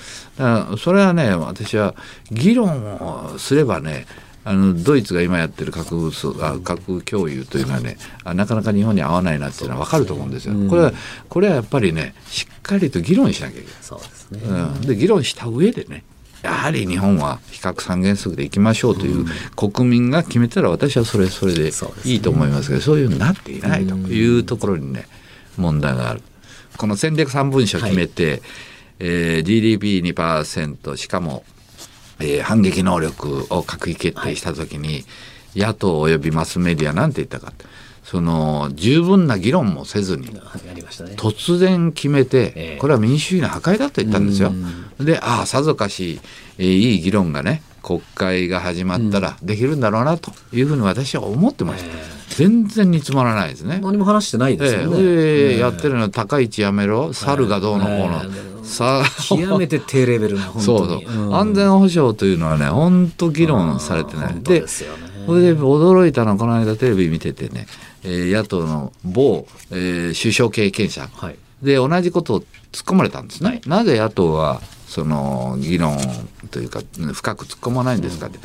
[0.64, 1.94] からそれはね私は
[2.32, 4.07] 議論をすればね
[4.49, 6.11] あのドイツが今やってる核武
[6.42, 10.55] あ核共有というのはねなかなか日本に合わないなっていうのは分かると思うんですよ。
[10.70, 10.92] これは
[11.28, 13.76] これはやっぱりねしっかりと議論しなきゃいけない。
[13.82, 16.03] そうですね、うん、で議論した上でね
[16.40, 21.70] やはり日本は非核三原則でいきましょうという国民が決めたら私はそれそれで
[22.05, 25.07] いいと思いますけどそういうふうになっていないというところにね
[25.59, 26.22] 問題がある。
[26.78, 28.40] この戦略三文書を決めて、はい、
[29.01, 31.44] えー、GDP2% しかも、
[32.20, 35.04] えー、反撃能力を閣議決定したときに、はい、
[35.56, 37.52] 野党及びマスメディアなんて言ったか
[38.08, 40.28] その十分な議論もせずに、
[41.18, 44.50] 突然決めて、これは民主主義の破壊だと言ったんですよ。
[44.98, 46.18] で、ああ、さぞかし、
[46.56, 51.90] えー、いい議論がね、国会が始まったらできるんだろうなというふうに私は思ってました。
[52.34, 53.78] 全然煮詰まらないですね。
[53.82, 54.96] 何も話してないですよね。
[54.98, 58.22] えー、えー、やってるのは高市やめろ、猿がどうのこうの。
[58.68, 60.64] さ極めて低レベルな本当に。
[60.64, 67.66] そうそう、うん、安全保障というのはね本当議論されてないで、ね、それで驚いたのはこの間テレビ見ててね
[68.04, 72.46] えー、野党の某、えー、首相経験者、はい、で同じことを突っ
[72.86, 73.50] 込まれたんですね。
[73.50, 75.99] はい、なぜ野党はその議論
[76.51, 76.80] というか
[77.12, 78.39] 深く突っ込まないんですかって。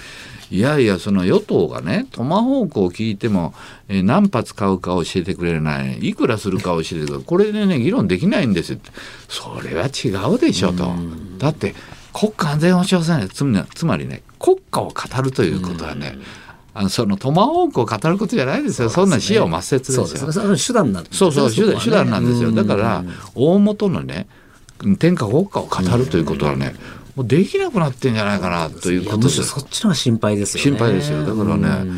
[0.52, 3.56] いやいやその与党がねトマホークを聞いても、
[3.88, 8.92] えー、何発買うか教えてくれないいくらするか教えてくれないこれでね議論できないんですって
[9.30, 10.92] それは違うでしょと。
[11.40, 11.74] だって
[12.14, 16.18] 国家安全保障戦略つまりね国家を語るということはね、
[16.74, 18.90] あのそのトマホークを語ることじゃないですよ。
[18.90, 20.06] そ、ね,、んな視野を抹殺ですよ。
[20.06, 22.52] そうです手段なんそうそう手段、手段なんですよ。
[22.52, 24.28] だから大元のね
[24.98, 26.76] 天下国家を語るということはね。
[27.16, 29.44] もうできなくなってんじゃないかなということです。
[29.44, 31.24] そっちのが心配ですよ、ね、心配ですよ。
[31.24, 31.92] だからね、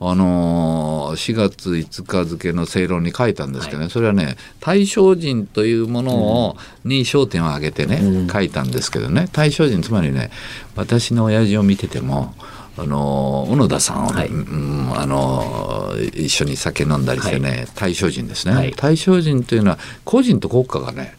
[0.00, 9.28] あのー、4月5日付の正論に書いたんですけどね、はい、それはね大正人というものを、うん、に焦点を挙げてね、うん、書いたんですけどね。
[9.32, 10.30] 大正人つまりね
[10.74, 12.34] 私の親父を見てても
[12.76, 21.14] あの小野田さんを、はい、うん、あの一緒に酒飲んだりしてね、はい、大正人ですね、はい、大正人というのは個人と国家がね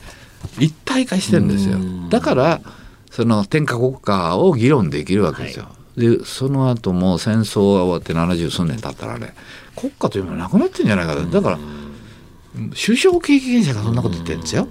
[0.60, 1.78] 一体化してるんですよ。
[2.10, 2.62] だから
[3.12, 9.34] その天下国家を議論できるわけですよ、でその後も戦争が終わって70数年経ったらね
[9.76, 11.60] 国家というのはなくなってんじゃないかだから
[12.70, 14.68] 首相経験者がそんなこと言ってるんですよ。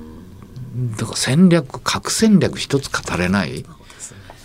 [0.99, 3.65] だから戦略核戦略一つ語れない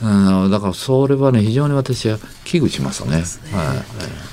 [0.03, 3.23] うん、だからそれはね非常に私は危惧しますね、ね、
[3.53, 3.77] はい、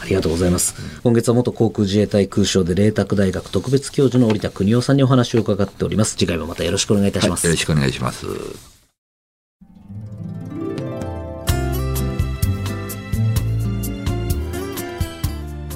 [0.03, 0.75] ありがとうございます。
[1.03, 6.16] 今月は元航空自衛隊空将で麗澤大学特別教授の織田邦男さんにお話を伺っております。
[6.16, 8.27] 次回もまたよろしくお願いいたします、はい、よろしくお願いします。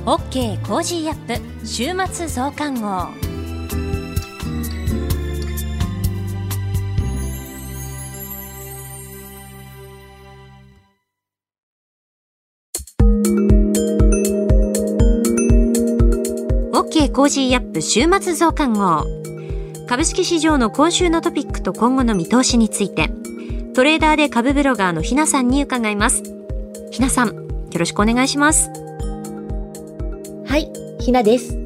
[0.05, 1.67] OK Cozy up。
[1.67, 3.22] 週末増刊号
[17.11, 19.05] Cozy up 週末増刊号。
[19.89, 23.11] 株式市場の今週のトピックと今後の見通しについて、
[23.75, 26.23] トレーダーで株ブロガーのひなさんに伺います。
[26.91, 27.43] ひなさん、よ
[27.77, 28.71] ろしくお願いします。
[30.47, 31.59] はい、ひなです。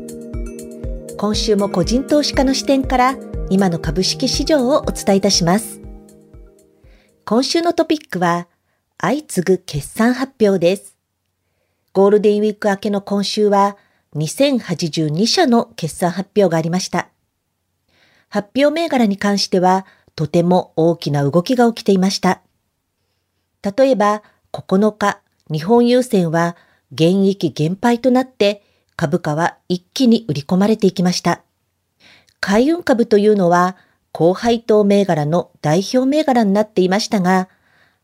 [1.18, 3.16] 今週も個人投資家の視点から
[3.50, 5.80] 今の株式市場をお伝えいたします。
[7.24, 8.48] 今週のトピックは、
[8.98, 10.96] 相次ぐ決算発表です。
[11.92, 13.76] ゴールデンウィーク明けの今週は、
[14.16, 17.08] 2082社の決算発表がありました。
[18.28, 22.40] 発表銘柄に関しては、とても大きな動きが起きていました。
[23.62, 26.56] 例えば、9日、日本郵船は
[26.92, 28.62] 現役減配となって
[28.96, 31.42] 株価は一気に売り込まれていきました。
[32.40, 33.76] 海運株というのは
[34.12, 37.48] 高配当銘柄の代表銘柄になっていましたが、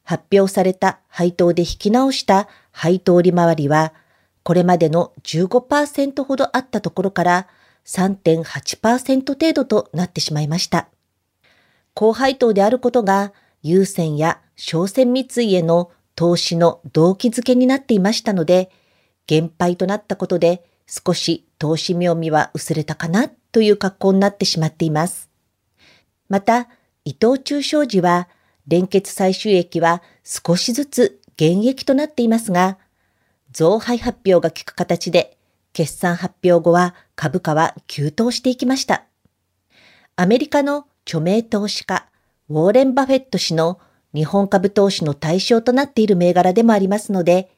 [0.05, 3.95] 発表された配当で引き直した配当利回りは
[4.43, 7.47] これまでの15%ほどあったところから
[7.85, 10.89] 3.8%程度となってしまいました。
[11.95, 13.33] 高配当であることが、
[13.63, 18.71] 優先や商船三井への投資の動機づけになっていましたので、
[19.27, 25.31] 減配となったことで少し投資妙味は薄れたかなという格好になってしまっています。
[26.29, 26.69] また、
[27.05, 28.29] 伊藤忠商事は
[28.67, 32.79] 連結最終益は少しずつ減益となっていますが、
[33.53, 35.37] 増配発表が効く形で、
[35.73, 39.05] 決算発表後は株価は急騰していきました。
[40.17, 42.07] アメリカの著名投資家、
[42.49, 43.81] ウォーレン・バフェット氏の
[44.15, 47.51] 日本株投資の対象となっている銘柄でもありますので、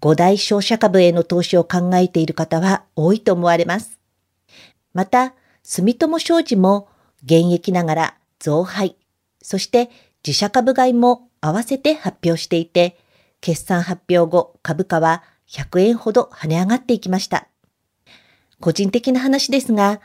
[0.00, 3.98] 5大商社株への投資を考えている方は多いと思われます。
[4.94, 6.88] また、住友商事も
[7.22, 8.96] 現役ながら増配、
[9.42, 9.90] そして
[10.26, 12.96] 自社株買いも合わせて発表していて、
[13.40, 17.48] 決算発表後株価は100円ほど跳ね上がっていきました。
[18.60, 20.00] 個人的な話ですが、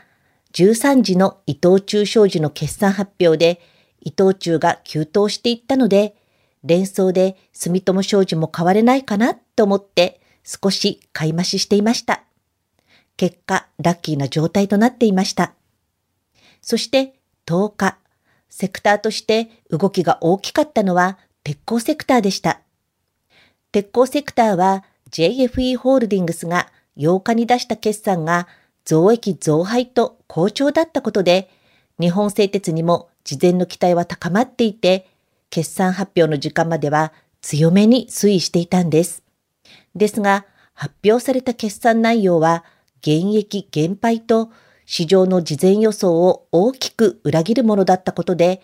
[0.54, 3.60] 13時の伊藤忠商事の決算発表で
[4.00, 6.16] 伊藤忠が急騰していったので、
[6.64, 12.24] 連想で住友商事も買われないかなと思って少し買い増ししていました。
[13.16, 15.54] 結果、ラッキーな状態となっていました。
[16.60, 17.14] そして
[17.46, 17.98] 10日、
[18.48, 22.62] セクターとして動きが大きかったのは鉄鋼セクターでした。
[23.72, 28.48] 鉄鋼セクターは JFE ホールディングスが8日に出した決算が
[28.84, 31.50] 増益増配と好調だったことで、
[32.00, 35.08] 日本製鉄にも事前の期待は高まっていて、
[35.50, 39.22] 決算発表の時間までは強めに推移していたんです。
[39.94, 42.64] ですが、発表された決算内容は、
[43.00, 44.50] 現役減配と
[44.84, 48.62] 市場の事前予想を大きく裏切るものだったことで、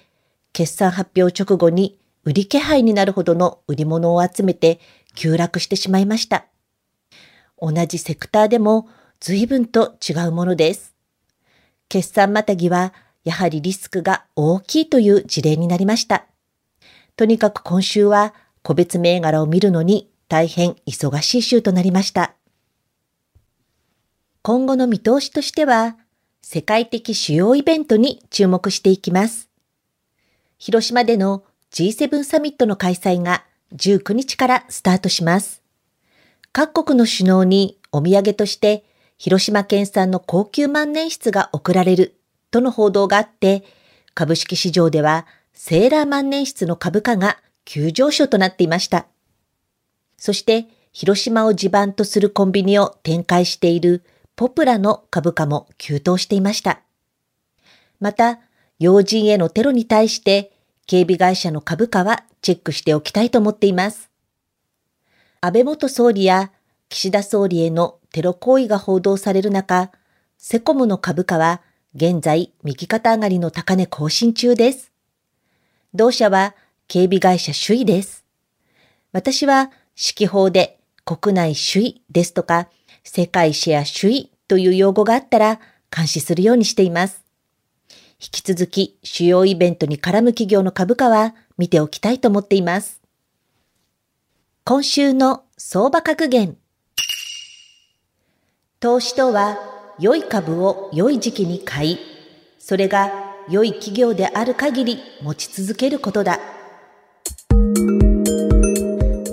[0.53, 4.81] 決算発表直後に売り気配になるほどの売り物を集めて
[5.15, 6.47] 急落してしまいました。
[7.61, 8.89] 同じセクターでも
[9.21, 10.95] 随分と違うものです。
[11.89, 12.93] 決算またぎは
[13.25, 16.27] やはりリスクが大きいという事例になりました。
[17.17, 22.35] とにかく今週は個別銘柄を見るのに大変忙しい週となりました。
[24.43, 25.97] 今後の見通しとしては、
[26.41, 29.49] 世界的主要イベントに注目していきます。
[30.59, 33.45] 広島での G7 サミットの開催が
[33.75, 35.63] 19日からスタートします。
[36.53, 38.85] 各国の首脳にお土産として
[39.17, 42.19] 広島県産の高級万年筆が贈られる
[42.51, 43.65] との報道があって、
[44.15, 49.07] 株式市場ではセーラー万年筆の株価が急上昇となっていました。
[50.19, 54.05] そして、広島を地盤とするコンビニを展開している
[54.37, 56.83] ポプラの株価も急騰していました。
[57.99, 58.41] また、
[58.79, 60.52] 要人へのテロに対して
[60.87, 64.11] 警備会社の株価はチェックしておきたいと思っています。
[65.41, 66.53] 安倍元総理や
[66.89, 69.91] 岸田総理へのテロ行為が報道される中、
[70.39, 71.63] セコムの株価は
[71.95, 74.93] 現在、右肩上がりの高値更新中です。
[75.95, 76.55] 同社は
[76.89, 78.25] 警備会社首位です。
[79.13, 82.69] 私は指揮法で国内首位ですとか
[83.05, 85.61] 世界シェア首位という用語があったら
[85.95, 87.22] 監視するようにしています。
[88.23, 93.03] 引き続き主要イベントに絡む企業の株価は見ておきたいと思っています。
[94.63, 96.57] 今週の相場格言。
[98.79, 99.59] 投資とは
[99.99, 101.99] 良い株を良い時期に買い、
[102.61, 103.11] それが
[103.51, 106.39] 良い企業である限り持ち続けることだ。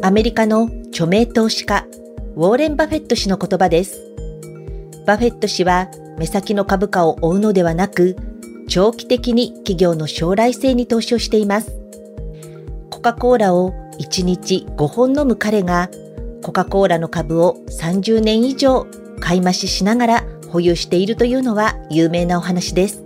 [0.01, 1.85] アメリカの著名投資家、
[2.35, 4.01] ウォーレン・バフェット氏の言葉です。
[5.05, 8.15] バフェット氏は目先の株価を追うのではなく、
[8.69, 11.75] 長期的に企業の将来性に投資をしています。
[12.91, 15.89] コカ・コーラを1日5本飲む彼が、
[16.43, 18.85] コカ・コーラの株を30年以上
[19.19, 23.03] 買い増ししながら保有しているというのは有名なお話です。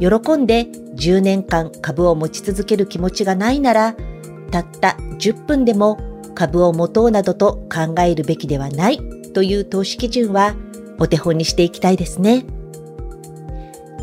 [0.00, 3.94] 喜んで10年間株を持ち続ける気持ちがないなら、
[4.50, 5.96] たった10分でも
[6.34, 8.98] 株を持とうなどと考えるべきではない
[9.32, 10.56] という投資基準は
[10.98, 12.44] お手本にしていきたいですね。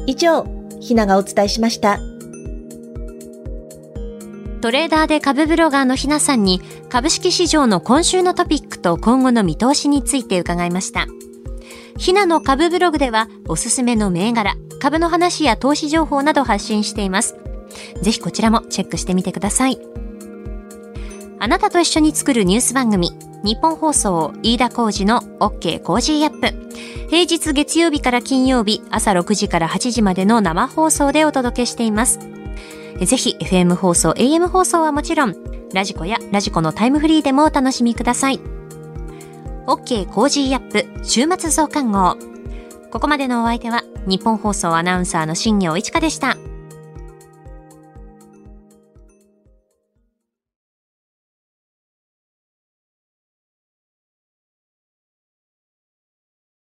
[0.07, 0.45] 以上、
[0.79, 1.99] ひながお伝えしました。
[4.61, 11.05] トレーダーで株ブロガーのひなさんに株式市場の今週のトピックと今後の見通しについて伺いました。
[11.97, 17.35] ひなの株ブログではおすすめの銘柄、株の話や投資情報など発信しています。
[18.01, 19.79] ぜひこちらもチェックしてみてください。
[21.39, 23.11] あなたと一緒に作るニュース番組、
[23.47, 26.69] ニッポン放送飯田浩司の OK Cozy up。
[27.09, 32.19] 平日月曜日から金曜日朝6時から8時までの生放送でお届けしています。
[32.99, 35.35] ぜひ FM 放送、AM 放送はもちろん、
[35.73, 38.41] radiko や radiko のタイムフリーでもお楽しみください。
[39.65, 42.17] OK Cozy up 週末増刊号。
[42.91, 46.35] ここまでのお相手はニッポン放送アナウンサーの新行市佳でした。